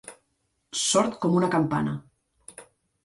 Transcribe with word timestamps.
Sord 0.83 1.19
com 1.27 1.37
una 1.41 1.51
campana. 1.57 1.95